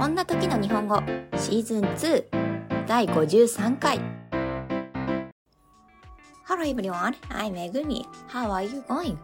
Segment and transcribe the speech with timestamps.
[0.00, 0.96] こんな時の日本語
[1.36, 4.00] シーズン2第53回
[6.48, 8.06] Hello everyone, I'm Megumi.
[8.26, 9.18] How are you going?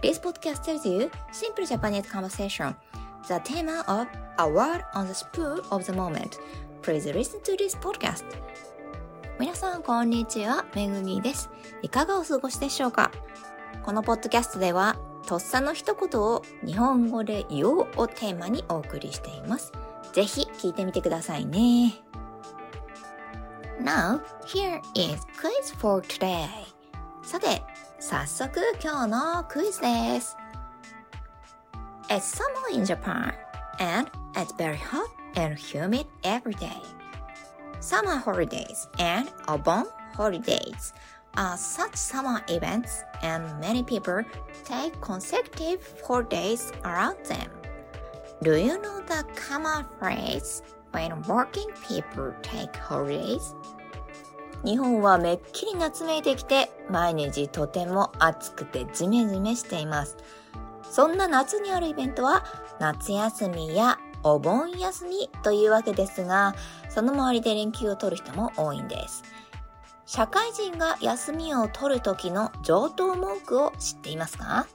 [0.00, 2.76] This podcast tells you simple Japanese conversation.
[3.26, 4.06] The theme of
[4.38, 6.38] a word on the spur of the moment.
[6.82, 8.22] Please listen to this podcast.
[9.40, 10.64] 皆さん、こんにちは。
[10.76, 11.50] めぐみです。
[11.82, 13.10] いかがお過ごしでしょうか
[13.82, 19.72] このポッドキャストでは、とっさの一言を日本語で言おうをテーマにお送りしています。
[20.13, 21.93] ぜひ聞いてみてくださいね。
[23.81, 26.47] Now, here is quiz for today.
[27.23, 27.61] さて、
[27.99, 30.37] 早速今日のクイズです。
[32.07, 33.33] It's summer in Japan
[33.79, 36.81] and it's very hot and humid every day.
[37.81, 39.85] Summer holidays and Obon
[40.15, 40.93] holidays
[41.35, 44.23] are such summer events and many people
[44.63, 47.49] take consecutive holidays around them.
[48.42, 50.62] Do you know the common phrase
[50.92, 53.54] when working people take holidays?
[54.64, 60.16] 日本はめっきり夏めいてきて毎日とても暑くてジメジメしています。
[60.90, 62.44] そんな夏にあるイベントは
[62.78, 66.54] 夏休みやお盆休みというわけですが、
[66.88, 69.22] その周りで連休を取る人も多いんです。
[70.06, 74.66] 社会人が休みを取る時の上等文句を知っていますか？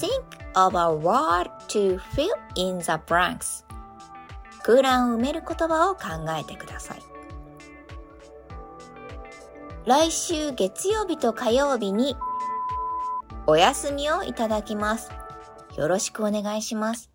[0.00, 0.22] ?Think
[0.54, 3.64] of a word to fill in the blanks
[4.62, 6.02] 空欄を埋める言葉を考
[6.38, 7.02] えてください。
[9.86, 12.16] 来週月曜日と火曜日に
[13.46, 15.12] お休みをいただきます。
[15.76, 17.10] よろしくお願いします。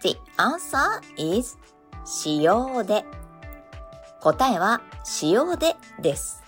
[0.00, 1.58] The answer is
[2.06, 3.04] 使用で。
[4.19, 6.43] 答えは使用でです。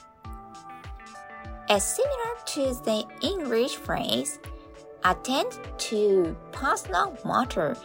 [1.67, 4.39] As similar to the English phrase,
[5.03, 7.75] attend to personal matter.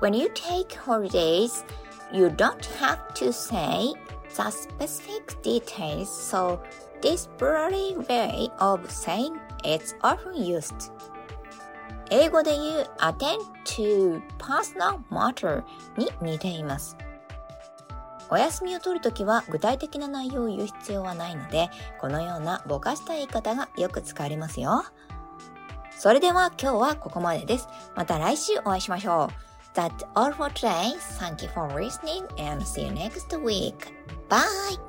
[0.00, 1.64] When you take holidays,
[2.12, 3.94] you don't have to say
[4.36, 6.60] the specific details, so
[7.00, 10.90] this plural way of saying it's often used.
[12.10, 15.62] 英語で言う attend to personal matter
[15.96, 16.96] に似ています。
[18.29, 21.69] お休みを取るときは具体的な内容を言う必要はないので、
[21.99, 24.83] このようなぼかした言い方がよく使われますよ。
[25.97, 27.67] それでは今日はここまでです。
[27.95, 29.77] また来週お会いしましょう。
[29.77, 30.95] That's all for today.
[31.19, 33.93] Thank you for listening and see you next week.
[34.29, 34.84] Bye!